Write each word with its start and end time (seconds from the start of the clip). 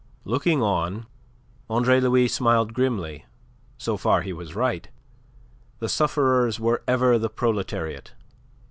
Looking 0.25 0.63
on, 0.63 1.05
Andre 1.69 1.99
Louis 1.99 2.27
smiled 2.27 2.73
grimly. 2.73 3.27
So 3.77 3.97
far 3.97 4.23
he 4.23 4.33
was 4.33 4.55
right. 4.55 4.89
The 5.77 5.89
sufferers 5.89 6.59
were 6.59 6.81
ever 6.87 7.19
the 7.19 7.29
proletariat. 7.29 8.15